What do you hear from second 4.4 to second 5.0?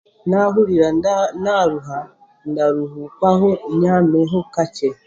kakye